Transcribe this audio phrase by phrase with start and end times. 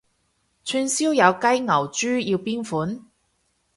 [0.03, 0.03] 串
[0.89, 3.05] 燒有雞牛豬要邊款？